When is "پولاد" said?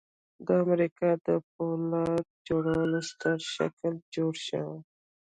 1.51-2.25